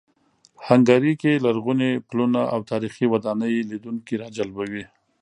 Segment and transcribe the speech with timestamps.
[0.67, 4.83] هنګري کې لرغوني پلونه او تاریخي ودانۍ لیدونکي راجلبوي.